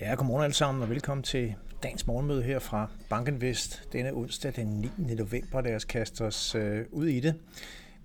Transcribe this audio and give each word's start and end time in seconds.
Ja, 0.00 0.14
godmorgen 0.14 0.44
alle 0.44 0.54
sammen, 0.54 0.82
og 0.82 0.90
velkommen 0.90 1.22
til 1.22 1.54
dagens 1.82 2.06
morgenmøde 2.06 2.42
her 2.42 2.58
fra 2.58 2.90
Bankenvest 3.10 3.88
denne 3.92 4.12
onsdag 4.12 4.52
den 4.56 4.90
9. 5.06 5.14
november, 5.14 5.60
der 5.60 5.76
os 5.76 5.84
kaste 5.84 6.22
os 6.22 6.54
øh, 6.54 6.84
ud 6.90 7.06
i 7.06 7.20
det. 7.20 7.34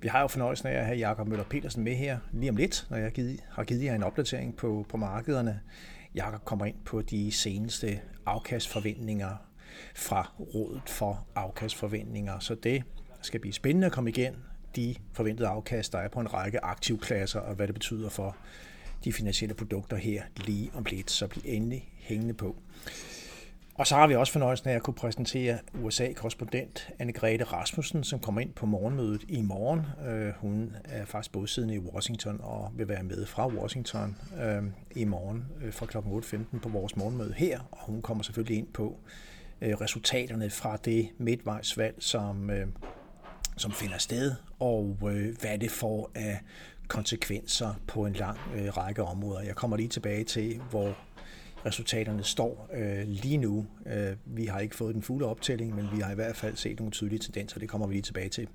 Vi 0.01 0.07
har 0.07 0.21
jo 0.21 0.27
fornøjelsen 0.27 0.67
af 0.67 0.73
at 0.73 0.85
have 0.85 0.97
Jakob 0.97 1.27
Møller 1.27 1.45
Petersen 1.45 1.83
med 1.83 1.95
her 1.95 2.17
lige 2.31 2.49
om 2.49 2.55
lidt, 2.55 2.87
når 2.89 2.97
jeg 2.97 3.11
har 3.49 3.63
givet 3.63 3.83
jer 3.83 3.95
en 3.95 4.03
opdatering 4.03 4.55
på, 4.55 4.85
på 4.89 4.97
markederne. 4.97 5.59
Jakob 6.15 6.45
kommer 6.45 6.65
ind 6.65 6.75
på 6.85 7.01
de 7.01 7.31
seneste 7.31 7.99
afkastforventninger 8.25 9.35
fra 9.95 10.31
Rådet 10.39 10.89
for 10.89 11.27
Afkastforventninger, 11.35 12.39
så 12.39 12.55
det 12.55 12.83
skal 13.21 13.39
blive 13.39 13.53
spændende 13.53 13.85
at 13.85 13.93
komme 13.93 14.09
igen 14.09 14.35
de 14.75 14.95
forventede 15.13 15.47
afkast, 15.47 15.93
der 15.93 15.99
er 15.99 16.07
på 16.07 16.19
en 16.19 16.33
række 16.33 16.63
aktivklasser, 16.63 17.39
og 17.39 17.55
hvad 17.55 17.67
det 17.67 17.75
betyder 17.75 18.09
for 18.09 18.35
de 19.03 19.13
finansielle 19.13 19.55
produkter 19.55 19.97
her 19.97 20.23
lige 20.37 20.71
om 20.73 20.85
lidt, 20.89 21.11
så 21.11 21.27
bliv 21.27 21.41
endelig 21.45 21.89
hængende 21.95 22.33
på. 22.33 22.55
Og 23.75 23.87
så 23.87 23.95
har 23.95 24.07
vi 24.07 24.15
også 24.15 24.33
fornøjelsen 24.33 24.69
af 24.69 24.75
at 24.75 24.83
kunne 24.83 24.93
præsentere 24.93 25.57
USA-korrespondent 25.81 26.89
Anne-Grethe 27.01 27.43
Rasmussen, 27.43 28.03
som 28.03 28.19
kommer 28.19 28.41
ind 28.41 28.53
på 28.53 28.65
morgenmødet 28.65 29.23
i 29.27 29.41
morgen. 29.41 29.81
Øh, 30.07 30.33
hun 30.37 30.75
er 30.83 31.05
faktisk 31.05 31.31
bosiddende 31.31 31.75
i 31.75 31.79
Washington 31.79 32.39
og 32.43 32.71
vil 32.75 32.87
være 32.87 33.03
med 33.03 33.25
fra 33.25 33.47
Washington 33.47 34.17
øh, 34.43 34.63
i 34.95 35.05
morgen 35.05 35.45
øh, 35.63 35.73
fra 35.73 35.85
kl. 35.85 35.97
8.15 35.97 36.59
på 36.59 36.69
vores 36.69 36.95
morgenmøde 36.95 37.33
her. 37.33 37.59
Og 37.71 37.77
hun 37.85 38.01
kommer 38.01 38.23
selvfølgelig 38.23 38.57
ind 38.57 38.67
på 38.67 38.99
resultaterne 39.61 40.49
fra 40.49 40.77
det 40.77 41.09
midtvejsvalg, 41.17 41.95
som, 41.99 42.51
som 43.57 43.71
finder 43.71 43.97
sted, 43.97 44.35
og 44.59 44.97
hvad 45.39 45.57
det 45.57 45.71
får 45.71 46.11
af 46.15 46.39
konsekvenser 46.93 47.73
på 47.87 48.05
en 48.05 48.13
lang 48.13 48.37
øh, 48.55 48.77
række 48.77 49.03
områder. 49.03 49.41
Jeg 49.41 49.55
kommer 49.55 49.77
lige 49.77 49.89
tilbage 49.89 50.23
til, 50.23 50.61
hvor 50.69 50.95
resultaterne 51.65 52.23
står 52.23 52.69
øh, 52.73 53.07
lige 53.07 53.37
nu. 53.37 53.65
Øh, 53.85 54.15
vi 54.25 54.45
har 54.45 54.59
ikke 54.59 54.75
fået 54.75 54.95
den 54.95 55.03
fulde 55.03 55.25
optælling, 55.25 55.75
men 55.75 55.89
vi 55.95 56.01
har 56.01 56.11
i 56.11 56.15
hvert 56.15 56.35
fald 56.35 56.55
set 56.55 56.79
nogle 56.79 56.91
tydelige 56.91 57.19
tendenser, 57.19 57.59
det 57.59 57.69
kommer 57.69 57.87
vi 57.87 57.93
lige 57.93 58.01
tilbage 58.01 58.29
til. 58.29 58.47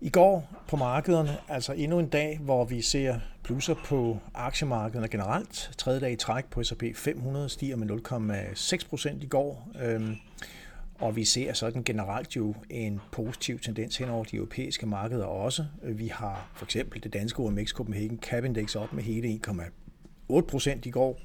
I 0.00 0.10
går 0.10 0.62
på 0.68 0.76
markederne, 0.76 1.36
altså 1.48 1.72
endnu 1.72 1.98
en 1.98 2.08
dag, 2.08 2.38
hvor 2.42 2.64
vi 2.64 2.82
ser 2.82 3.18
plusser 3.42 3.74
på 3.84 4.18
aktiemarkederne 4.34 5.08
generelt. 5.08 5.70
Tredje 5.78 6.00
dag 6.00 6.12
i 6.12 6.16
træk 6.16 6.44
på 6.44 6.62
S&P 6.62 6.82
500 6.94 7.48
stiger 7.48 7.76
med 7.76 7.90
0,6 8.82 8.88
procent 8.88 9.22
i 9.22 9.26
går. 9.26 9.68
Øh, 9.82 10.16
og 11.02 11.16
vi 11.16 11.24
ser 11.24 11.52
sådan 11.52 11.84
generelt 11.84 12.36
jo 12.36 12.54
en 12.70 13.00
positiv 13.12 13.58
tendens 13.58 13.96
hen 13.96 14.08
over 14.08 14.24
de 14.24 14.36
europæiske 14.36 14.86
markeder 14.86 15.24
også. 15.24 15.66
Vi 15.82 16.06
har 16.06 16.50
for 16.54 16.64
eksempel 16.64 17.02
det 17.02 17.12
danske 17.12 17.40
OMX 17.40 17.68
Copenhagen 17.68 18.18
Cap 18.18 18.44
Index 18.44 18.74
op 18.74 18.92
med 18.92 19.02
hele 19.02 19.40
1,8 19.46 20.40
procent 20.40 20.86
i 20.86 20.90
går. 20.90 21.20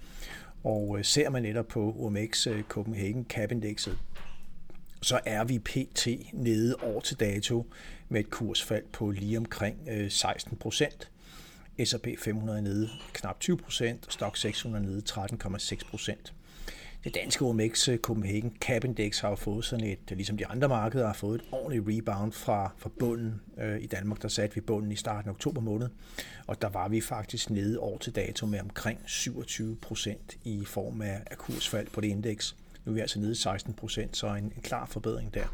Og 0.64 0.98
øh, 0.98 1.05
ser 1.05 1.30
man 1.30 1.44
netop 1.44 1.67
på 1.67 1.95
OMX 2.00 2.48
øh, 2.48 2.64
Copenhagen 2.64 3.25
Cap 3.30 3.52
Indexet, 3.52 3.98
så 5.02 5.20
er 5.25 5.44
vi 5.44 5.59
pt. 5.59 6.08
nede 6.33 6.75
år 6.83 7.00
til 7.00 7.20
dato 7.20 7.66
med 8.09 8.20
et 8.20 8.30
kursfald 8.30 8.83
på 8.94 9.11
lige 9.11 9.38
omkring 9.38 9.78
øh, 9.89 10.11
16 10.11 10.58
procent. 10.58 11.11
S&P 11.86 12.08
500 12.20 12.61
nede 12.61 12.89
knap 13.14 13.39
20 13.39 13.58
procent, 13.58 14.14
Stock 14.14 14.38
600 14.38 14.86
nede 14.86 15.02
13,6 15.09 15.89
procent. 15.89 16.33
Det 17.08 17.16
danske 17.16 17.46
OMX 17.46 17.90
øh, 17.90 17.98
Copenhagen 17.98 18.58
Cap 18.60 18.84
Index 18.84 19.20
har 19.20 19.30
jo 19.30 19.36
fået 19.36 19.66
sådan 19.66 19.86
et, 19.86 20.00
øh, 20.12 20.18
ligesom 20.18 20.38
de 20.38 20.48
andre 20.48 20.68
markeder, 20.68 21.06
har 21.06 21.14
fået 21.14 21.42
et 21.42 21.48
ordentligt 21.52 21.84
rebound 21.88 22.32
fra, 22.32 22.72
fra 22.78 22.90
bunden. 23.00 23.42
Øh, 23.60 23.82
I 23.82 23.86
Danmark 23.86 24.22
der 24.22 24.28
satte 24.28 24.56
vi 24.56 24.62
bunden 24.62 24.92
i 24.92 24.96
starten 24.96 25.30
af 25.30 25.34
oktober 25.34 25.62
måned, 25.62 25.90
og 26.48 26.62
der 26.62 26.70
var 26.70 26.88
vi 26.88 27.02
faktisk 27.02 27.50
nede 27.50 27.80
år 27.80 27.98
til 27.98 28.16
dato 28.16 28.46
med 28.46 28.60
omkring 28.60 29.00
27 29.06 29.76
procent 29.76 30.38
i 30.44 30.66
form 30.66 31.02
af, 31.02 31.22
af 31.32 31.38
kursfald 31.38 31.88
på 31.94 32.02
det 32.02 32.08
indeks. 32.08 32.56
Nu 32.86 32.92
er 32.92 32.94
vi 32.94 33.00
altså 33.00 33.20
nede 33.20 33.36
16 33.36 33.73
procent, 33.73 34.17
så 34.17 34.28
en, 34.28 34.44
en 34.44 34.62
klar 34.62 34.86
forbedring 34.86 35.34
der 35.34 35.48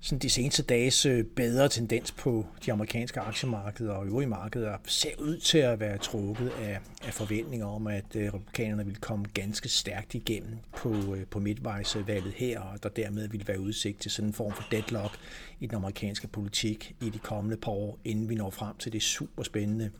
sådan 0.00 0.18
de 0.18 0.30
seneste 0.30 0.62
dages 0.62 1.06
øh, 1.06 1.24
bedre 1.24 1.68
tendens 1.68 2.12
på 2.12 2.46
de 2.66 2.72
amerikanske 2.72 3.20
aktiemarkeder 3.20 3.92
og 3.92 4.06
øvrige 4.06 4.28
markeder 4.28 4.76
ser 4.86 5.10
ud 5.18 5.38
til 5.38 5.58
at 5.58 5.80
være 5.80 5.98
trukket 5.98 6.48
af, 6.48 6.78
af 7.04 7.14
forventninger 7.14 7.66
om, 7.66 7.86
at 7.86 8.16
øh, 8.16 8.26
republikanerne 8.26 8.86
vil 8.86 8.96
komme 8.96 9.24
ganske 9.34 9.68
stærkt 9.68 10.14
igennem 10.14 10.58
på, 10.76 11.14
øh, 11.14 11.26
på 11.26 11.38
midtvejsvalget 11.38 12.32
her, 12.36 12.60
og 12.60 12.82
der 12.82 12.88
dermed 12.88 13.28
vil 13.28 13.48
være 13.48 13.60
udsigt 13.60 14.00
til 14.00 14.10
sådan 14.10 14.28
en 14.28 14.34
form 14.34 14.52
for 14.52 14.64
deadlock 14.70 15.18
i 15.60 15.66
den 15.66 15.74
amerikanske 15.76 16.28
politik 16.28 16.94
i 17.00 17.10
de 17.10 17.18
kommende 17.18 17.56
par 17.56 17.72
år, 17.72 17.98
inden 18.04 18.28
vi 18.28 18.34
når 18.34 18.50
frem 18.50 18.76
til 18.76 18.92
det 18.92 19.02
super 19.02 19.42
spændende 19.42 19.90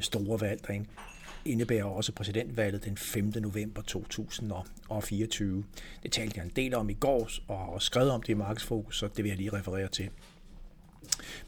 store 0.00 0.40
valg, 0.40 0.66
der 0.66 0.72
indebærer 1.44 1.84
også 1.84 2.12
præsidentvalget 2.12 2.84
den 2.84 2.96
5. 2.96 3.32
november 3.40 3.82
2024. 3.82 5.64
Det 6.02 6.12
talte 6.12 6.32
jeg 6.36 6.44
en 6.44 6.52
del 6.56 6.74
om 6.74 6.90
i 6.90 6.94
går, 6.94 7.28
og 7.48 7.58
har 7.58 7.66
også 7.66 7.86
skrevet 7.86 8.10
om 8.10 8.22
det 8.22 8.28
i 8.28 8.34
Markedsfokus, 8.34 8.98
så 8.98 9.08
det 9.16 9.24
vil 9.24 9.28
jeg 9.28 9.38
lige 9.38 9.52
referere 9.52 9.88
til. 9.88 10.08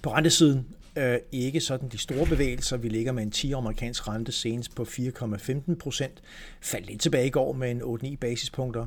På 0.03 0.15
rentesiden 0.15 0.67
øh, 0.97 1.19
ikke 1.33 1.61
sådan 1.61 1.89
de 1.89 1.99
store 1.99 2.27
bevægelser. 2.27 2.77
Vi 2.77 2.89
ligger 2.89 3.13
med 3.13 3.23
en 3.23 3.31
10 3.31 3.53
amerikansk 3.53 4.09
rente 4.09 4.33
senest 4.33 4.75
på 4.75 4.83
4,15 4.83 5.75
procent. 5.75 6.23
Faldt 6.61 6.87
lidt 6.87 7.01
tilbage 7.01 7.27
i 7.27 7.31
går 7.31 7.53
med 7.53 7.71
en 7.71 7.83
8-9 7.83 8.17
basispunkter. 8.17 8.87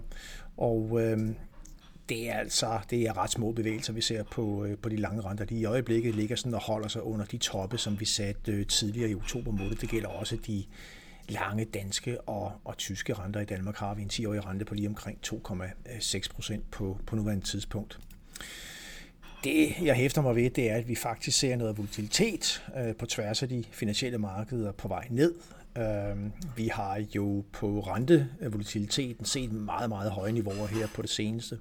Og 0.57 1.01
øh, 1.01 1.18
det 2.09 2.29
er 2.29 2.34
altså 2.34 2.79
det 2.90 3.01
er 3.01 3.18
ret 3.18 3.31
små 3.31 3.51
bevægelser, 3.51 3.94
vi 3.94 4.01
ser 4.01 4.23
på, 4.23 4.66
øh, 4.66 4.78
på 4.78 4.90
de 4.90 4.95
lange 4.95 5.22
renter. 5.22 5.45
De 5.45 5.56
i 5.56 5.66
øjeblikket 5.66 6.16
ligger 6.16 6.35
sådan 6.35 6.53
og 6.53 6.62
holder 6.62 6.88
sig 6.88 7.03
under 7.03 7.25
de 7.25 7.38
toppe, 7.38 7.78
som 7.78 8.00
vi 8.00 8.06
satte 8.06 8.51
øh, 8.51 8.68
tidligere 8.68 9.09
i 9.09 9.16
oktober 9.16 9.51
måned. 9.51 9.75
Det 9.75 9.90
gælder 9.90 10.09
også 10.09 10.38
de 10.47 10.63
lange 11.29 11.66
danske 11.66 12.22
og, 12.22 12.51
og 12.66 12.78
tyske 12.78 13.13
renter. 13.13 13.40
I 13.40 13.45
Danmark 13.45 13.78
har 13.78 13.94
vi 13.94 14.01
en 14.01 14.09
10-årig 14.13 14.45
rente 14.45 14.66
på 14.66 14.75
lige 14.75 14.88
omkring 14.88 15.19
2,6 15.28 16.34
procent 16.34 16.72
på, 16.72 16.97
på 17.07 17.16
nuværende 17.16 17.45
tidspunkt. 17.45 18.00
Det, 19.44 19.75
jeg 19.81 19.95
hæfter 19.95 20.22
mig 20.22 20.35
ved, 20.35 20.50
det 20.50 20.72
er, 20.72 20.75
at 20.75 20.88
vi 20.88 20.95
faktisk 20.95 21.39
ser 21.39 21.56
noget 21.56 21.78
volatilitet 21.78 22.63
øh, 22.78 22.95
på 22.95 23.06
tværs 23.06 23.44
af 23.44 23.50
de 23.50 23.63
finansielle 23.72 24.18
markeder 24.18 24.72
på 24.72 24.88
vej 24.88 25.07
ned. 25.09 25.34
Øh, 25.78 26.31
vi 26.56 26.68
har 26.68 27.06
jo 27.16 27.44
på 27.51 27.79
rentevolatiliteten 27.79 29.25
set 29.25 29.51
meget, 29.51 29.89
meget 29.89 30.12
høje 30.12 30.31
niveauer 30.31 30.68
her 30.68 30.88
på 30.95 31.01
det 31.01 31.09
seneste. 31.09 31.59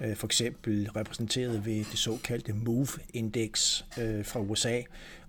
Øh, 0.00 0.16
for 0.16 0.26
eksempel 0.26 0.90
repræsenteret 0.96 1.66
ved 1.66 1.76
det 1.76 1.98
såkaldte 1.98 2.52
MOVE-indeks 2.52 3.84
øh, 3.98 4.24
fra 4.24 4.40
USA. 4.40 4.80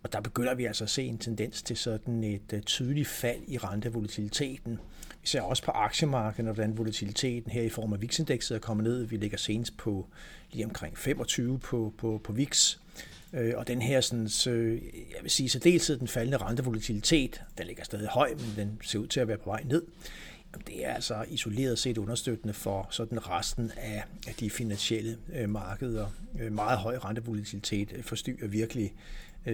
Og 0.04 0.14
der 0.14 0.22
begynder 0.22 0.56
vi 0.56 0.66
altså 0.66 0.84
at 0.84 0.90
se 0.90 1.04
en 1.04 1.18
tendens 1.18 1.62
til 1.62 1.78
sådan 1.78 2.24
et 2.24 2.54
øh, 2.54 2.62
tydeligt 2.62 3.08
fald 3.08 3.40
i 3.48 3.58
rentevolatiliteten. 3.58 4.80
Vi 5.22 5.28
ser 5.28 5.42
også 5.42 5.64
på 5.64 5.72
aktiemarkedet, 5.72 6.54
hvordan 6.54 6.78
volatiliteten 6.78 7.52
her 7.52 7.62
i 7.62 7.70
form 7.70 7.94
af 7.94 8.02
VIX-indekset 8.02 8.56
er 8.56 8.60
kommet 8.60 8.84
ned. 8.84 9.04
Vi 9.04 9.18
ligger 9.18 9.38
senest 9.38 9.78
på 9.78 10.08
lige 10.52 10.66
omkring 10.66 10.98
25 10.98 11.60
på, 11.60 11.94
på, 11.98 12.22
på 12.24 12.34
VIX. 12.34 12.78
Og 13.56 13.68
den 13.68 13.82
her, 13.82 14.02
sådan, 14.02 14.30
så, 14.30 14.52
jeg 15.16 15.22
vil 15.22 15.32
sige, 15.32 15.50
så 15.50 15.60
dels 15.60 15.92
den 16.00 16.08
faldende 16.08 16.38
rentevolatilitet, 16.38 17.42
den 17.58 17.68
ligger 17.68 17.84
stadig 17.84 18.08
høj, 18.08 18.30
men 18.30 18.54
den 18.56 18.80
ser 18.84 19.00
ud 19.00 19.08
til 19.08 19.20
at 19.20 19.28
være 19.28 19.38
på 19.38 19.50
vej 19.50 19.64
ned. 19.64 19.84
Det 20.68 20.86
er 20.86 20.94
altså 20.94 21.26
isoleret 21.30 21.80
set 21.80 21.98
understøttende 21.98 22.54
for 22.54 22.88
sådan 22.90 23.30
resten 23.30 23.72
af, 23.78 24.04
de 24.40 24.50
finansielle 24.50 25.18
øh, 25.34 25.50
markeder. 25.50 26.08
Øh, 26.40 26.52
meget 26.52 26.78
høj 26.78 26.98
rentevolatilitet 26.98 27.94
øh, 27.96 28.04
forstyrrer 28.04 28.48
virkelig 28.48 28.94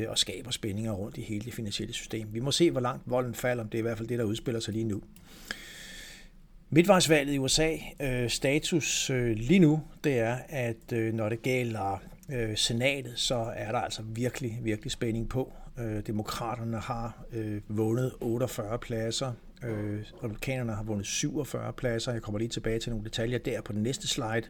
og 0.08 0.18
skaber 0.18 0.52
spændinger 0.52 0.92
rundt 0.92 1.18
i 1.18 1.22
hele 1.22 1.46
det 1.46 1.54
finansielle 1.54 1.94
system. 1.94 2.28
Vi 2.34 2.40
må 2.40 2.52
se, 2.52 2.72
hvor 2.72 2.80
langt 2.80 3.04
volden 3.06 3.36
falder, 3.36 3.64
om 3.64 3.70
det 3.70 3.78
er 3.78 3.80
i 3.80 3.82
hvert 3.82 3.98
fald 3.98 4.08
det, 4.08 4.20
der 4.20 4.26
udspiller 4.26 4.60
sig 4.60 4.74
lige 4.74 4.86
nu. 4.86 5.02
Midtvejsvalget 6.70 7.34
i 7.34 7.38
USA, 7.38 7.76
status 8.28 9.10
lige 9.36 9.60
nu, 9.60 9.82
det 10.04 10.20
er, 10.20 10.38
at 10.50 10.92
når 10.92 11.30
det 11.30 11.42
gælder 11.42 12.04
senatet, 12.56 13.14
så 13.16 13.36
er 13.56 13.72
der 13.72 13.80
altså 13.80 14.02
virkelig, 14.02 14.60
virkelig 14.62 14.92
spænding 14.92 15.30
på. 15.30 15.54
Demokraterne 16.08 16.80
har 16.80 17.26
vundet 17.68 18.12
48 18.22 18.80
pladser, 18.80 19.34
Øh, 19.64 20.04
republikanerne 20.24 20.74
har 20.74 20.84
vundet 20.84 21.06
47 21.06 21.74
pladser. 21.74 22.12
Jeg 22.12 22.22
kommer 22.22 22.40
lige 22.40 22.50
tilbage 22.50 22.80
til 22.80 22.90
nogle 22.90 23.06
detaljer 23.06 23.38
der 23.38 23.62
på 23.62 23.74
den 23.74 23.84
næste 23.84 24.08
slide. 24.08 24.48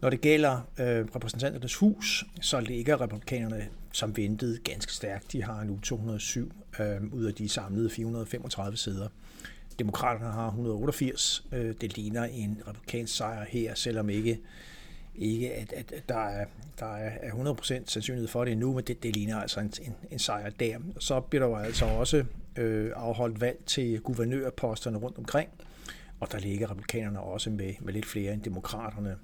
Når 0.00 0.10
det 0.10 0.20
gælder 0.20 0.60
øh, 0.80 1.06
repræsentanternes 1.16 1.74
hus, 1.74 2.24
så 2.40 2.60
ligger 2.60 3.00
republikanerne 3.00 3.68
som 3.92 4.16
ventet 4.16 4.64
ganske 4.64 4.92
stærkt. 4.92 5.32
De 5.32 5.42
har 5.42 5.64
nu 5.64 5.78
207 5.82 6.52
øh, 6.80 7.12
ud 7.12 7.24
af 7.24 7.34
de 7.34 7.48
samlede 7.48 7.90
435 7.90 8.76
sæder. 8.76 9.08
Demokraterne 9.78 10.32
har 10.32 10.46
188. 10.46 11.44
Øh, 11.52 11.74
det 11.80 11.96
ligner 11.96 12.24
en 12.24 12.62
republikansk 12.68 13.16
sejr 13.16 13.44
her, 13.48 13.74
selvom 13.74 14.10
ikke 14.10 14.38
ikke, 15.18 15.52
at, 15.52 15.72
at, 15.72 15.92
at 15.92 16.08
der, 16.08 16.28
er, 16.28 16.46
der 16.80 16.96
er 16.96 17.30
100% 17.30 17.62
sandsynlighed 17.86 18.28
for 18.28 18.44
det 18.44 18.58
nu, 18.58 18.72
men 18.72 18.84
det, 18.84 19.02
det 19.02 19.16
ligner 19.16 19.40
altså 19.40 19.60
en, 19.60 19.72
en, 19.82 19.94
en 20.10 20.18
sejr 20.18 20.50
der. 20.50 20.78
Så 20.98 21.20
bliver 21.20 21.42
der 21.44 21.50
jo 21.50 21.56
altså 21.64 21.84
også 21.84 22.24
øh, 22.56 22.92
afholdt 22.96 23.40
valg 23.40 23.58
til 23.66 24.00
guvernørposterne 24.00 24.98
rundt 24.98 25.18
omkring, 25.18 25.48
og 26.20 26.32
der 26.32 26.38
ligger 26.38 26.70
republikanerne 26.70 27.20
også 27.20 27.50
med, 27.50 27.74
med 27.80 27.92
lidt 27.92 28.06
flere 28.06 28.32
end 28.32 28.42
demokraterne. 28.42 29.16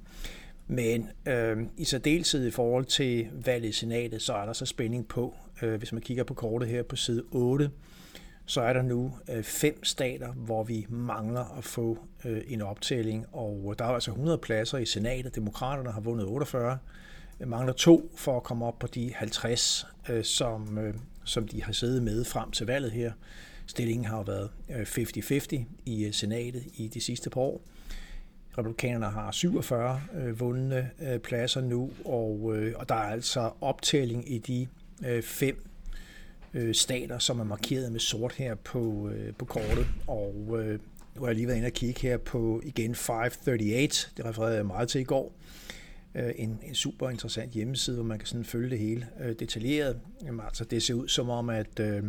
Men 0.67 1.11
øh, 1.27 1.57
i 1.77 1.85
særdeleshed 1.85 2.47
i 2.47 2.51
forhold 2.51 2.85
til 2.85 3.29
valget 3.45 3.69
i 3.69 3.73
senatet, 3.73 4.23
så 4.23 4.35
er 4.35 4.47
der 4.47 4.53
så 4.53 4.67
spænding 4.67 5.09
på, 5.09 5.37
øh, 5.63 5.75
hvis 5.75 5.93
man 5.93 6.03
kigger 6.03 6.25
på 6.25 6.35
kortet 6.35 6.69
her 6.69 6.83
på 6.83 6.97
side 6.97 7.23
8, 7.31 7.71
så 8.47 8.61
er 8.61 8.73
der 8.73 8.83
nu 8.83 9.13
øh, 9.31 9.43
fem 9.43 9.85
stater, 9.85 10.33
hvor 10.33 10.65
vi 10.65 10.87
mangler 10.89 11.59
at 11.59 11.65
få 11.65 11.99
øh, 12.25 12.43
en 12.47 12.63
optælling, 12.63 13.27
og 13.33 13.75
der 13.79 13.85
er 13.85 13.89
altså 13.89 14.11
100 14.11 14.39
pladser 14.39 14.79
i 14.79 14.87
senatet. 14.87 15.35
Demokraterne 15.35 15.93
har 15.93 16.01
vundet 16.01 16.27
48. 16.27 16.79
Jeg 17.41 17.49
mangler 17.49 17.73
to 17.73 18.11
for 18.17 18.37
at 18.37 18.43
komme 18.43 18.67
op 18.67 18.79
på 18.79 18.87
de 18.87 19.13
50, 19.15 19.87
øh, 20.09 20.25
som, 20.25 20.79
øh, 20.79 20.95
som 21.25 21.49
de 21.49 21.63
har 21.63 21.73
siddet 21.73 22.03
med 22.03 22.25
frem 22.25 22.51
til 22.51 22.67
valget 22.67 22.93
her. 22.93 23.13
Stillingen 23.67 24.05
har 24.05 24.23
været 24.23 24.51
øh, 24.71 24.83
50-50 24.83 25.65
i 25.85 26.05
øh, 26.05 26.13
senatet 26.13 26.65
i 26.75 26.89
de 26.89 27.01
sidste 27.01 27.31
par 27.31 27.41
år. 27.41 27.61
Republikanerne 28.59 29.07
har 29.07 29.31
47 29.31 30.01
øh, 30.15 30.41
vundne 30.41 30.91
øh, 31.03 31.19
pladser 31.19 31.61
nu, 31.61 31.91
og, 32.05 32.53
øh, 32.57 32.75
og 32.77 32.89
der 32.89 32.95
er 32.95 33.13
altså 33.13 33.51
optælling 33.61 34.33
i 34.33 34.39
de 34.39 34.67
øh, 35.07 35.23
fem 35.23 35.65
øh, 36.55 36.75
stater, 36.75 37.19
som 37.19 37.41
er 37.41 37.45
markeret 37.45 37.93
med 37.93 38.01
sort 38.01 38.33
her 38.33 38.55
på, 38.55 39.09
øh, 39.09 39.35
på 39.35 39.45
kortet. 39.45 39.87
Og 40.07 40.59
øh, 40.59 40.79
nu 41.15 41.21
har 41.21 41.27
jeg 41.27 41.37
lige 41.37 41.47
været 41.47 41.57
inde 41.57 41.67
og 41.67 41.73
kigge 41.73 42.01
her 42.01 42.17
på 42.17 42.61
igen 42.65 42.95
538, 42.95 44.13
det 44.17 44.25
refererede 44.25 44.57
jeg 44.57 44.67
meget 44.67 44.89
til 44.89 45.01
i 45.01 45.05
går. 45.05 45.33
Øh, 46.15 46.33
en, 46.37 46.59
en 46.63 46.75
super 46.75 47.11
interessant 47.11 47.53
hjemmeside, 47.53 47.97
hvor 47.97 48.05
man 48.05 48.19
kan 48.19 48.27
sådan 48.27 48.45
følge 48.45 48.71
det 48.71 48.79
hele 48.79 49.07
øh, 49.21 49.35
detaljeret. 49.39 50.01
Jamen, 50.25 50.41
altså, 50.45 50.65
det 50.65 50.83
ser 50.83 50.95
ud 50.95 51.09
som 51.09 51.31
om, 51.31 51.51
at 51.51 51.81
øh, 51.81 52.03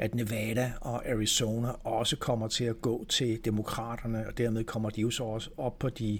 at 0.00 0.14
Nevada 0.14 0.72
og 0.80 1.08
Arizona 1.08 1.68
også 1.84 2.16
kommer 2.16 2.48
til 2.48 2.64
at 2.64 2.80
gå 2.80 3.04
til 3.08 3.44
demokraterne, 3.44 4.26
og 4.26 4.38
dermed 4.38 4.64
kommer 4.64 4.90
de 4.90 5.00
jo 5.00 5.10
så 5.10 5.24
også 5.24 5.50
op 5.56 5.78
på 5.78 5.88
de 5.88 6.18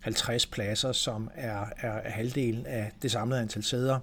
50 0.00 0.46
pladser, 0.46 0.92
som 0.92 1.30
er, 1.34 1.64
er 1.76 2.10
halvdelen 2.10 2.66
af 2.66 2.92
det 3.02 3.10
samlede 3.10 3.40
antal 3.40 3.62
sæder. 3.62 3.98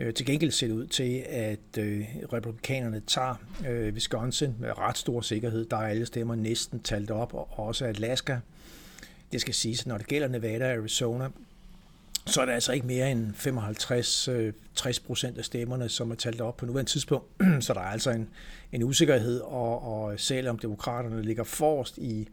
Øh, 0.00 0.14
til 0.14 0.26
gengæld 0.26 0.50
ser 0.50 0.66
det 0.66 0.74
ud 0.74 0.86
til, 0.86 1.24
at 1.28 1.78
øh, 1.78 2.04
republikanerne 2.32 3.02
tager 3.06 3.34
øh, 3.68 3.94
Wisconsin 3.94 4.54
med 4.58 4.78
ret 4.78 4.98
stor 4.98 5.20
sikkerhed. 5.20 5.64
Der 5.64 5.76
er 5.76 5.88
alle 5.88 6.06
stemmer 6.06 6.34
næsten 6.34 6.80
talt 6.80 7.10
op, 7.10 7.34
og 7.34 7.58
også 7.58 7.84
Alaska. 7.84 8.38
Det 9.32 9.40
skal 9.40 9.54
siges, 9.54 9.80
at 9.80 9.86
når 9.86 9.98
det 9.98 10.06
gælder 10.06 10.28
Nevada 10.28 10.64
og 10.64 10.72
Arizona, 10.72 11.28
så 12.26 12.40
er 12.40 12.44
der 12.44 12.52
altså 12.52 12.72
ikke 12.72 12.86
mere 12.86 13.10
end 13.10 13.34
55-60 13.34 14.30
øh, 14.30 14.52
procent 15.06 15.38
af 15.38 15.44
stemmerne, 15.44 15.88
som 15.88 16.10
er 16.10 16.14
talt 16.14 16.40
op 16.40 16.56
på 16.56 16.66
nuværende 16.66 16.90
tidspunkt. 16.90 17.26
Så 17.64 17.74
der 17.74 17.80
er 17.80 17.84
altså 17.84 18.10
en, 18.10 18.28
en 18.72 18.82
usikkerhed, 18.82 19.40
og, 19.40 20.02
og 20.02 20.20
selvom 20.20 20.58
demokraterne 20.58 21.22
ligger 21.22 21.44
forrest 21.44 21.98
i, 21.98 22.28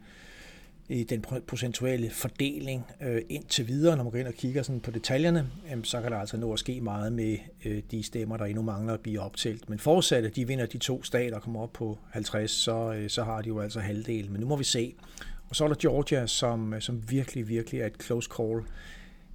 i 0.88 1.04
den 1.04 1.24
procentuelle 1.46 2.10
fordeling 2.10 2.86
øh, 3.02 3.22
indtil 3.28 3.68
videre, 3.68 3.96
når 3.96 4.04
man 4.04 4.10
går 4.10 4.18
ind 4.18 4.28
og 4.28 4.34
kigger 4.34 4.62
sådan 4.62 4.80
på 4.80 4.90
detaljerne, 4.90 5.50
øh, 5.74 5.84
så 5.84 6.00
kan 6.00 6.12
der 6.12 6.18
altså 6.18 6.36
nå 6.36 6.52
at 6.52 6.58
ske 6.58 6.80
meget 6.80 7.12
med 7.12 7.38
øh, 7.64 7.82
de 7.90 8.02
stemmer, 8.02 8.36
der 8.36 8.44
endnu 8.44 8.62
mangler 8.62 8.94
at 8.94 9.00
blive 9.00 9.20
optalt. 9.20 9.70
Men 9.70 9.78
forudsat, 9.78 10.24
at 10.24 10.36
de 10.36 10.46
vinder 10.46 10.66
de 10.66 10.78
to 10.78 11.02
stater 11.02 11.36
og 11.36 11.42
kommer 11.42 11.60
op 11.60 11.72
på 11.72 11.98
50, 12.10 12.50
så, 12.50 12.92
øh, 12.92 13.10
så 13.10 13.24
har 13.24 13.42
de 13.42 13.48
jo 13.48 13.60
altså 13.60 13.80
halvdelen. 13.80 14.32
Men 14.32 14.40
nu 14.40 14.46
må 14.46 14.56
vi 14.56 14.64
se. 14.64 14.94
Og 15.48 15.56
så 15.56 15.64
er 15.64 15.68
der 15.68 15.76
Georgia, 15.80 16.26
som, 16.26 16.74
øh, 16.74 16.80
som 16.80 17.10
virkelig, 17.10 17.48
virkelig 17.48 17.80
er 17.80 17.86
et 17.86 18.02
close 18.02 18.30
call 18.36 18.62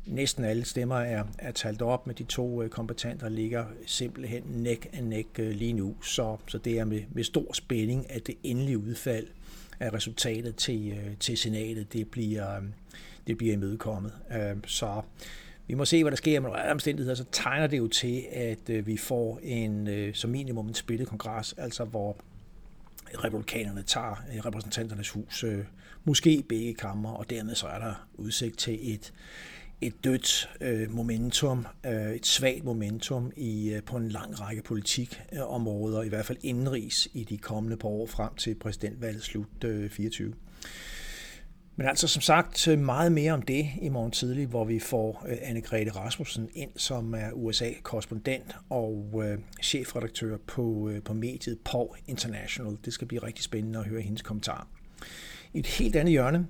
næsten 0.06 0.44
alle 0.44 0.66
stemmer 0.66 0.96
er, 0.96 1.24
er 1.38 1.52
talt 1.52 1.82
op, 1.82 2.08
med 2.08 2.16
de 2.16 2.24
to 2.24 2.62
øh, 2.64 2.70
kompetenter 2.70 3.30
ligger 3.30 3.66
simpelthen 3.86 4.44
neck 4.44 4.88
and 4.94 5.08
neck 5.08 5.40
øh, 5.40 5.52
lige 5.52 5.74
nu. 5.74 5.96
Så, 6.04 6.38
så 6.48 6.58
det 6.58 6.80
er 6.80 6.86
med, 6.86 7.02
med 7.12 7.24
stor 7.24 7.54
spænding, 7.54 8.12
at 8.12 8.28
det 8.28 8.36
endelige 8.44 8.78
udfald 8.78 9.28
at 9.84 9.94
resultatet 9.94 10.56
til, 10.56 10.92
øh, 10.92 11.18
til 11.20 11.38
senatet, 11.38 11.94
det 11.94 12.08
bliver, 12.08 12.56
øh, 12.56 12.64
det 13.28 13.38
bliver 13.38 13.54
imødekommet. 13.54 14.14
Øh, 14.32 14.56
så 14.66 15.02
vi 15.68 15.74
må 15.74 15.86
se, 15.86 16.04
hvad 16.04 16.12
der 16.12 16.18
sker, 16.18 16.40
men 16.40 16.52
under 16.52 16.72
omstændigheder, 16.72 17.16
så 17.16 17.26
tegner 17.32 17.68
det 17.68 17.78
jo 17.78 17.88
til, 17.88 18.26
at 18.32 18.86
vi 18.88 18.98
får 18.98 19.40
en 19.44 20.14
som 20.14 20.30
minimum 20.30 20.68
en 20.68 20.74
splittet 20.74 21.08
kongres, 21.08 21.54
altså 21.58 21.86
hvor 21.86 22.18
republikanerne 23.24 23.84
tager 23.84 24.46
repræsentanternes 24.46 25.10
hus, 25.10 25.46
måske 26.04 26.44
begge 26.50 26.74
kammer, 26.74 27.12
og 27.12 27.30
dermed 27.30 27.56
så 27.56 27.68
er 27.68 27.80
der 27.80 28.08
udsigt 28.14 28.58
til 28.58 28.94
et 28.94 29.14
et 29.84 30.04
dødt 30.04 30.50
øh, 30.62 30.92
momentum, 30.92 31.68
øh, 31.86 32.12
et 32.14 32.26
svagt 32.26 32.64
momentum 32.64 33.32
i, 33.38 33.74
øh, 33.74 33.84
på 33.84 33.98
en 33.98 34.10
lang 34.10 34.42
række 34.42 34.62
politikområder, 34.62 36.00
øh, 36.00 36.06
i 36.06 36.10
hvert 36.10 36.26
fald 36.26 36.38
indenrigs 36.42 37.08
i 37.14 37.24
de 37.24 37.38
kommende 37.38 37.78
par 37.78 37.88
år 37.88 38.08
frem 38.08 38.36
til 38.36 38.56
præsidentvalget 38.56 39.24
slut 39.24 39.64
øh, 39.64 39.90
24. 39.90 40.34
Men 41.76 41.88
altså 41.88 42.08
som 42.08 42.22
sagt 42.22 42.68
øh, 42.68 42.80
meget 42.80 43.12
mere 43.12 43.34
om 43.34 43.42
det 43.42 43.70
i 43.82 43.90
morgen 43.90 44.12
tidlig, 44.12 44.48
hvor 44.48 44.66
vi 44.66 44.80
får 44.80 45.26
øh, 45.30 45.38
Anne-Grethe 45.38 45.92
Rasmussen 45.92 46.50
ind, 46.54 46.72
som 46.76 47.14
er 47.14 47.32
USA-korrespondent 47.32 48.56
og 48.70 49.24
chefredaktør 49.64 50.38
på, 50.48 50.92
på 51.06 51.14
mediet 51.14 51.60
POW 51.66 51.88
International. 52.08 52.78
Det 52.86 52.94
skal 52.94 53.08
blive 53.08 53.24
rigtig 53.24 53.44
spændende 53.44 53.80
at 53.80 53.86
høre 53.86 54.02
hendes 54.02 54.22
kommentar. 54.22 54.68
I 55.54 55.60
et 55.60 55.68
helt 55.68 55.96
andet 55.96 56.12
hjørne, 56.12 56.48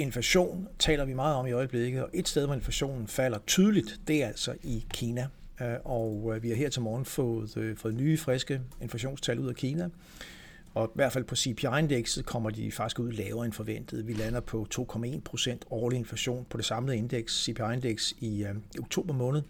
Inflation 0.00 0.68
taler 0.78 1.04
vi 1.04 1.14
meget 1.14 1.36
om 1.36 1.46
i 1.46 1.52
øjeblikket, 1.52 2.02
og 2.02 2.10
et 2.14 2.28
sted, 2.28 2.46
hvor 2.46 2.54
inflationen 2.54 3.06
falder 3.06 3.38
tydeligt, 3.46 4.00
det 4.08 4.22
er 4.22 4.26
altså 4.26 4.54
i 4.62 4.84
Kina. 4.94 5.28
Øh, 5.60 5.74
og 5.84 6.32
øh, 6.34 6.42
vi 6.42 6.48
har 6.48 6.56
her 6.56 6.68
til 6.68 6.82
morgen 6.82 7.04
fået, 7.04 7.56
øh, 7.56 7.76
fået 7.76 7.94
nye, 7.94 8.18
friske 8.18 8.60
inflationstal 8.82 9.38
ud 9.38 9.48
af 9.48 9.54
Kina. 9.54 9.88
Og 10.74 10.86
i 10.86 10.92
hvert 10.94 11.12
fald 11.12 11.24
på 11.24 11.36
CPI-indekset 11.36 12.26
kommer 12.26 12.50
de 12.50 12.72
faktisk 12.72 12.98
ud 12.98 13.12
lavere 13.12 13.44
end 13.44 13.52
forventet. 13.52 14.06
Vi 14.06 14.12
lander 14.12 14.40
på 14.40 14.66
2,1 14.74 15.20
procent 15.20 15.64
årlig 15.70 15.98
inflation 15.98 16.46
på 16.50 16.56
det 16.56 16.64
samlede 16.64 16.96
indeks, 16.98 17.44
CPI-indeks 17.44 18.14
i, 18.18 18.46
i 18.74 18.78
oktober 18.78 19.14
måned. 19.14 19.42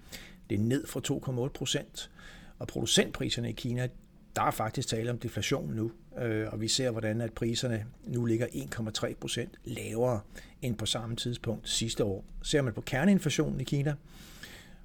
Det 0.50 0.58
er 0.58 0.62
ned 0.62 0.86
fra 0.86 1.00
2,8 1.44 1.48
procent. 1.48 2.10
Og 2.58 2.66
producentpriserne 2.66 3.48
i 3.50 3.52
Kina, 3.52 3.88
der 4.36 4.42
er 4.42 4.50
faktisk 4.50 4.88
tale 4.88 5.10
om 5.10 5.18
deflation 5.18 5.74
nu, 5.74 5.92
øh, 6.20 6.46
og 6.52 6.60
vi 6.60 6.68
ser, 6.68 6.90
hvordan 6.90 7.20
at 7.20 7.32
priserne 7.32 7.86
nu 8.06 8.24
ligger 8.24 8.46
1,3 8.46 9.14
procent 9.14 9.50
lavere 9.64 10.20
end 10.62 10.76
på 10.76 10.86
samme 10.86 11.16
tidspunkt 11.16 11.68
sidste 11.68 12.04
år. 12.04 12.24
Ser 12.42 12.62
man 12.62 12.72
på 12.72 12.80
kerneinflationen 12.80 13.60
i 13.60 13.64
Kina, 13.64 13.94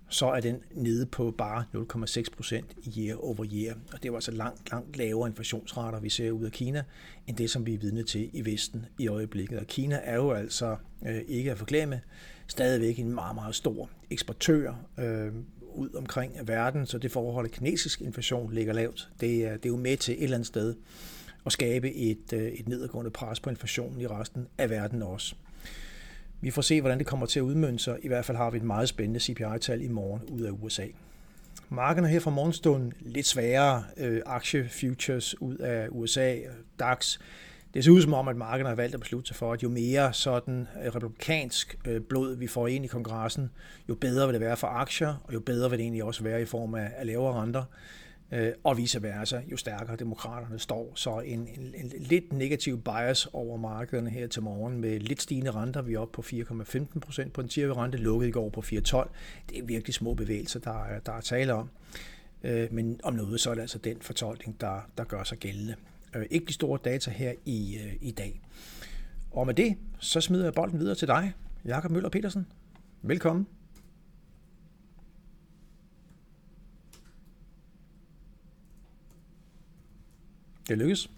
så 0.10 0.26
er 0.26 0.40
den 0.40 0.60
nede 0.72 1.06
på 1.06 1.32
bare 1.38 1.64
0,6 1.76 2.24
procent 2.36 2.76
year 2.98 3.18
over 3.18 3.46
year. 3.54 3.76
Og 3.94 4.04
det 4.04 4.12
var 4.12 4.18
altså 4.18 4.32
langt, 4.32 4.72
langt 4.72 4.98
lavere 4.98 5.30
inflationsrater, 5.30 6.00
vi 6.00 6.10
ser 6.10 6.32
ud 6.32 6.46
af 6.46 6.52
Kina, 6.52 6.84
end 7.28 7.38
det, 7.38 7.50
som 7.50 7.66
vi 7.66 7.74
er 7.74 7.78
vidne 7.78 8.04
til 8.04 8.30
i 8.34 8.46
Vesten 8.46 8.86
i 9.00 9.08
øjeblikket. 9.08 9.60
Og 9.60 9.68
Kina 9.68 10.00
er 10.04 10.16
jo 10.16 10.32
altså 10.32 10.78
øh, 11.06 11.22
ikke 11.28 11.52
at 11.52 11.58
forglemme 11.58 12.02
stadigvæk 12.48 13.00
en 13.00 13.14
meget, 13.14 13.36
meget 13.36 13.56
stor 13.56 13.90
eksportør. 14.10 14.74
Øh, 15.00 15.34
ud 15.76 15.90
omkring 15.96 16.48
verden, 16.48 16.86
så 16.86 16.98
det 16.98 17.12
forhold, 17.12 17.46
at 17.46 17.52
kinesisk 17.52 18.02
inflation 18.02 18.54
ligger 18.54 18.74
lavt, 18.74 19.10
det 19.22 19.46
er, 19.46 19.52
det 19.52 19.66
er 19.66 19.70
jo 19.70 19.78
med 19.78 19.98
til 19.98 20.14
et 20.14 20.24
eller 20.24 20.36
andet 20.36 20.48
sted 20.48 20.76
og 21.46 21.52
skabe 21.52 21.96
et, 21.96 22.34
øh, 22.34 22.48
et 22.48 22.70
nedadgående 22.70 23.12
pres 23.12 23.40
på 23.40 23.50
inflationen 23.50 24.02
i 24.02 24.08
resten 24.08 24.48
af 24.58 24.70
verden 24.70 25.02
også. 25.02 25.36
Vi 26.42 26.52
får 26.52 26.62
se, 26.62 26.82
hvordan 26.82 26.98
det 26.98 27.08
kommer 27.08 27.26
til 27.26 27.40
at 27.40 27.44
udmønte 27.44 27.84
sig. 27.84 27.98
I 28.04 28.08
hvert 28.08 28.26
fald 28.26 28.38
har 28.38 28.50
vi 28.50 28.58
et 28.58 28.64
meget 28.64 28.90
spændende 28.90 29.20
CPI-tal 29.20 29.82
i 29.82 29.88
morgen 29.88 30.22
ud 30.30 30.42
af 30.42 30.52
USA. 30.52 30.86
Markederne 31.70 32.08
her 32.08 32.20
fra 32.20 32.32
morgenstunden 32.32 32.94
lidt 33.02 33.28
sværere 33.28 33.84
øh, 33.98 34.22
aktiefutures 34.26 35.42
ud 35.42 35.58
af 35.58 35.88
USA, 35.92 36.38
DAX 36.80 37.18
det 37.76 37.84
ser 37.84 37.92
ud 37.92 38.02
som 38.02 38.14
om, 38.14 38.28
at 38.28 38.36
markederne 38.36 38.70
har 38.70 38.76
valgt 38.76 38.94
at 38.94 39.00
beslutte 39.00 39.28
sig 39.28 39.36
for, 39.36 39.54
at 39.54 39.64
jo 39.64 39.70
mere 39.70 40.14
sådan 40.14 40.68
øh, 40.84 40.96
republikansk 40.96 41.78
øh, 41.88 42.02
blod 42.02 42.36
vi 42.36 42.48
får 42.48 42.68
ind 42.68 42.86
i 42.86 42.88
kongressen, 42.88 43.52
jo 43.90 43.96
bedre 43.96 44.28
vil 44.28 44.34
det 44.34 44.42
være 44.42 44.58
for 44.58 44.68
aktier, 44.68 45.22
og 45.24 45.34
jo 45.34 45.40
bedre 45.40 45.70
vil 45.70 45.80
det 45.80 45.84
egentlig 45.84 46.04
også 46.04 46.24
være 46.24 46.42
i 46.42 46.46
form 46.46 46.76
af, 46.76 46.92
lavere 47.04 47.42
renter, 47.42 47.64
øh, 48.32 48.52
og 48.64 48.78
vice 48.78 49.04
versa, 49.04 49.42
jo 49.52 49.58
stærkere 49.58 49.96
demokraterne 49.96 50.60
står. 50.60 50.92
Så 50.96 51.20
en, 51.20 51.40
en, 51.40 51.74
en 51.76 51.92
lidt 52.00 52.34
negativ 52.34 52.82
bias 52.82 53.28
over 53.34 53.58
markederne 53.58 54.10
her 54.10 54.28
til 54.28 54.44
morgen 54.44 54.82
med 54.82 55.00
lidt 55.00 55.22
stigende 55.22 55.52
renter. 55.52 55.82
Vi 55.82 55.94
er 55.94 56.00
oppe 56.00 56.14
på 56.14 56.22
4,15 56.22 57.00
procent 57.00 57.34
på 57.34 57.42
den 57.42 57.50
10 57.50 57.68
rente, 57.68 57.98
lukket 57.98 58.28
i 58.28 58.32
går 58.32 58.50
på 58.50 58.62
4,12. 58.62 58.72
Det 59.50 59.60
er 59.60 59.64
virkelig 59.66 59.94
små 59.94 60.14
bevægelser, 60.14 60.60
der 60.60 60.84
er, 60.84 61.00
der 61.00 61.12
er 61.12 61.22
tale 61.22 61.54
om. 61.54 61.70
Øh, 62.44 62.74
men 62.74 63.00
om 63.04 63.14
noget, 63.14 63.42
så 63.42 63.50
er 63.50 63.54
det 63.54 63.62
altså 63.62 63.78
den 63.78 63.98
fortolkning, 64.02 64.62
der, 64.62 64.90
der 64.98 65.04
gør 65.04 65.24
sig 65.24 65.38
gældende 65.38 65.76
øh, 66.16 66.26
ikke 66.32 66.46
de 66.46 66.54
store 66.54 66.80
data 66.86 67.12
her 67.12 67.34
i, 67.46 67.78
øh, 67.78 67.94
i 68.02 68.12
dag. 68.12 68.42
Og 69.32 69.46
med 69.46 69.54
det, 69.54 69.78
så 70.00 70.22
smider 70.22 70.44
jeg 70.44 70.54
bolden 70.54 70.80
videre 70.80 70.96
til 70.96 71.08
dig, 71.08 71.34
Jakob 71.66 71.92
Møller 71.92 72.10
Petersen. 72.10 72.48
Velkommen. 73.02 73.55
Det 80.68 80.78
lykkes. 80.78 81.10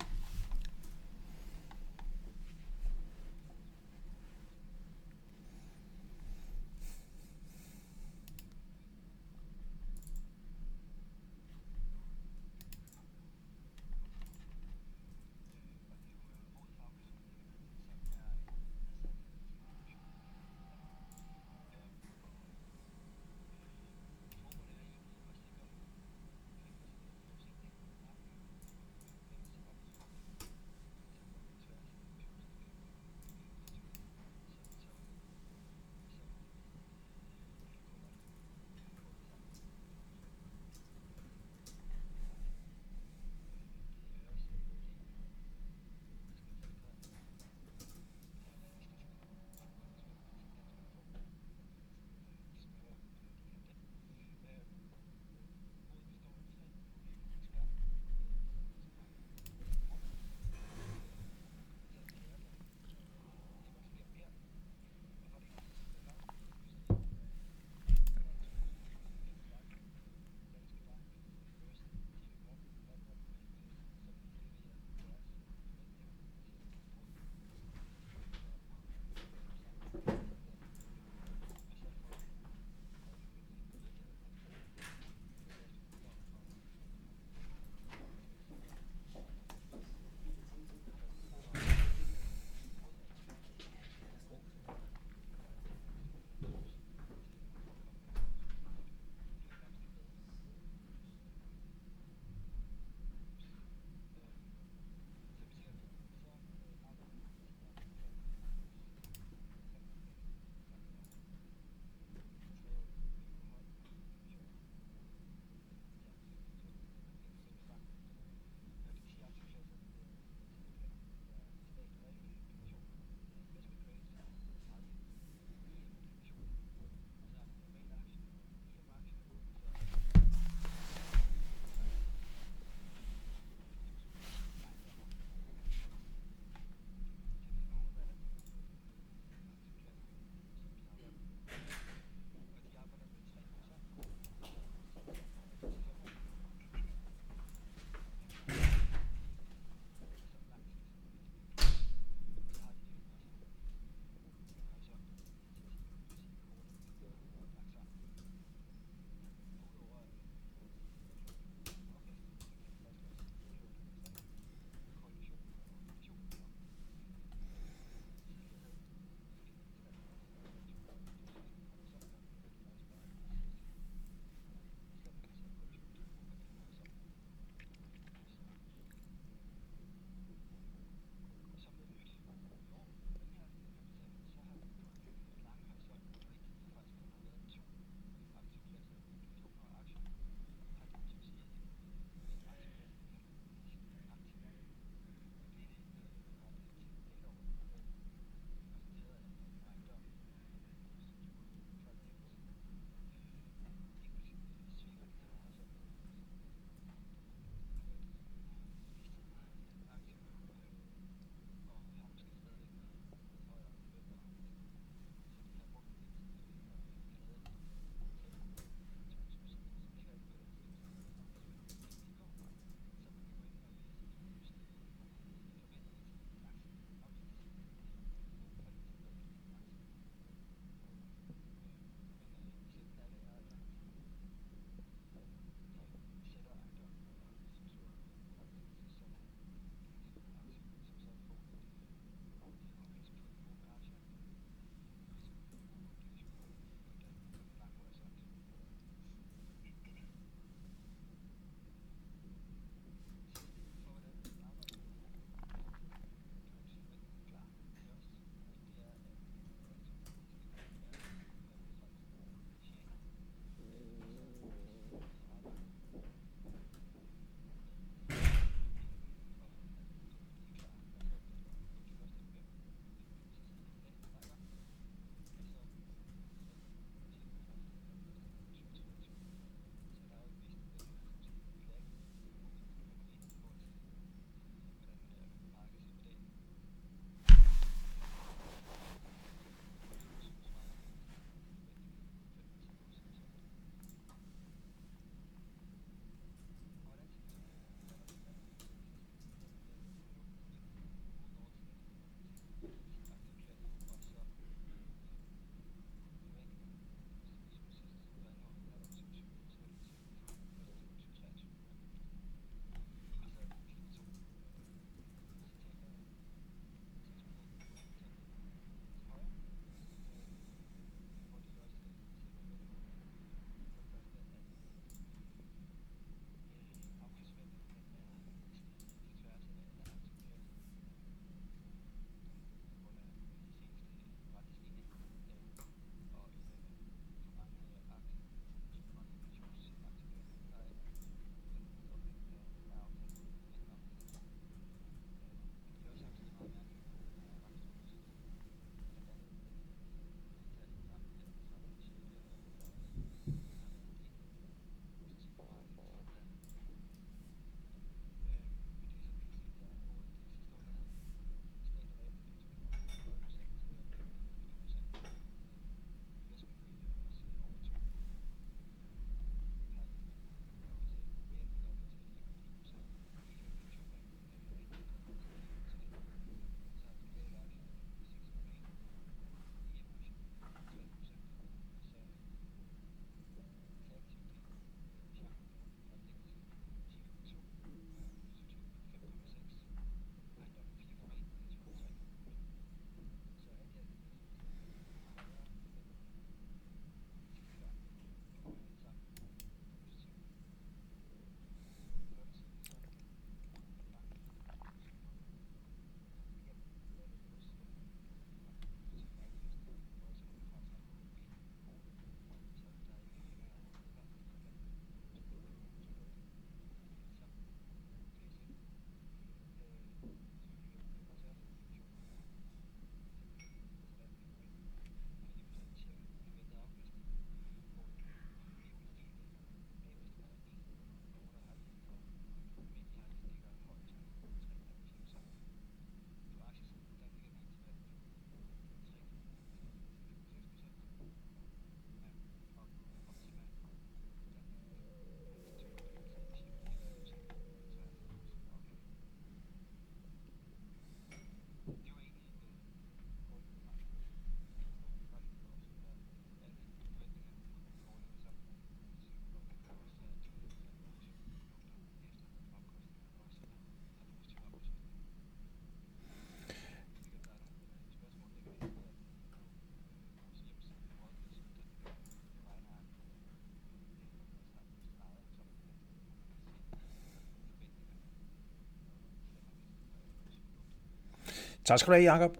Tak 481.67 481.79
skal 481.79 481.93
du 481.93 481.99
have, 481.99 482.13
Jacob. 482.13 482.37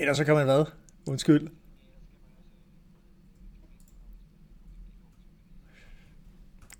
Ellers 0.00 0.16
så 0.16 0.24
kan 0.24 0.34
man 0.34 0.44
hvad? 0.44 0.64
Undskyld. 1.08 1.48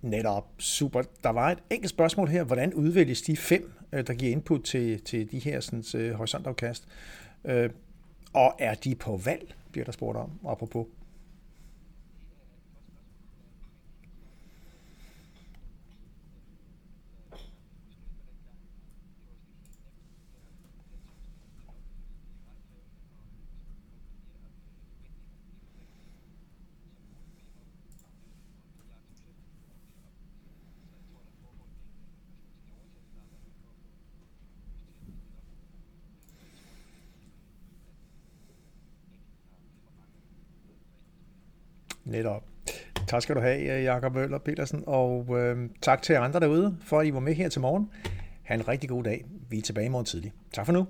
Netop. 0.02 0.46
Super. 0.58 1.02
Der 1.22 1.30
var 1.30 1.50
et 1.50 1.58
enkelt 1.70 1.90
spørgsmål 1.90 2.28
her. 2.28 2.44
Hvordan 2.44 2.74
udvælges 2.74 3.22
de 3.22 3.36
fem, 3.36 3.72
øh, 3.92 4.06
der 4.06 4.14
giver 4.14 4.32
input 4.32 4.64
til, 4.64 5.00
til 5.00 5.30
de 5.30 5.38
her 5.38 5.60
sådan, 5.60 6.10
uh, 6.10 6.16
horisontafkast? 6.16 6.88
Uh, 7.44 7.52
og 8.32 8.54
er 8.58 8.74
de 8.74 8.94
på 8.94 9.20
valg, 9.24 9.54
bliver 9.72 9.84
der 9.84 9.92
spurgt 9.92 10.18
om, 10.18 10.30
apropos. 10.48 10.86
Netop. 42.04 42.42
Tak 43.08 43.22
skal 43.22 43.34
du 43.34 43.40
have, 43.40 43.82
Jakob 43.82 44.14
Møller 44.14 44.38
Petersen, 44.38 44.84
og 44.86 45.26
øh, 45.38 45.68
tak 45.82 46.02
til 46.02 46.12
andre 46.12 46.40
derude, 46.40 46.76
for 46.82 47.00
at 47.00 47.06
I 47.06 47.14
var 47.14 47.20
med 47.20 47.34
her 47.34 47.48
til 47.48 47.60
morgen. 47.60 47.90
Ha' 48.42 48.54
en 48.54 48.68
rigtig 48.68 48.88
god 48.88 49.04
dag. 49.04 49.24
Vi 49.50 49.58
er 49.58 49.62
tilbage 49.62 49.86
i 49.86 49.88
morgen 49.88 50.06
tidlig. 50.06 50.32
Tak 50.52 50.66
for 50.66 50.72
nu. 50.72 50.86